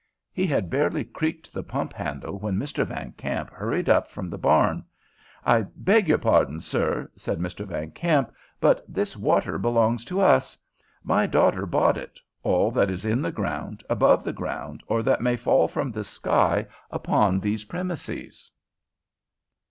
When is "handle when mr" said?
1.93-2.83